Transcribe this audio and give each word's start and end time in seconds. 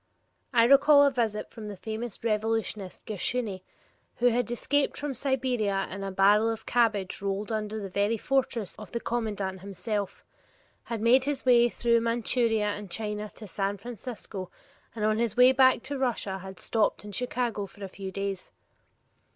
I 0.51 0.63
recall 0.63 1.03
a 1.05 1.11
visit 1.11 1.51
from 1.51 1.67
the 1.67 1.77
famous 1.77 2.23
revolutionist 2.23 3.05
Gershuni, 3.05 3.61
who 4.15 4.29
had 4.29 4.49
escaped 4.49 4.97
from 4.97 5.13
Siberia 5.13 5.87
in 5.91 6.03
a 6.03 6.09
barrel 6.11 6.49
of 6.49 6.65
cabbage 6.65 7.21
rolled 7.21 7.51
under 7.51 7.79
the 7.79 7.87
very 7.87 8.17
fortress 8.17 8.75
of 8.79 8.93
the 8.93 8.99
commandant 8.99 9.59
himself, 9.59 10.25
had 10.85 11.01
made 11.01 11.25
his 11.25 11.45
way 11.45 11.69
through 11.69 12.01
Manchuria 12.01 12.65
and 12.69 12.89
China 12.89 13.29
to 13.35 13.45
San 13.45 13.77
Francisco, 13.77 14.49
and 14.95 15.05
on 15.05 15.19
his 15.19 15.37
way 15.37 15.51
back 15.51 15.83
to 15.83 15.99
Russia 15.99 16.39
had 16.39 16.59
stopped 16.59 17.05
in 17.05 17.11
Chicago 17.11 17.67
for 17.67 17.83
a 17.83 17.87
few 17.87 18.11
days. 18.11 18.51